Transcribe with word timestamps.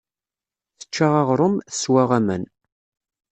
Tečča 0.79 1.07
aɣrum, 1.21 1.55
teswa 1.67 2.03
aman. 2.17 2.43